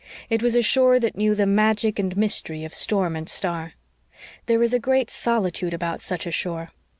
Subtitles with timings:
[0.31, 3.73] It was a shore that knew the magic and mystery of storm and star.
[4.47, 6.71] There is a great solitude about such a shore.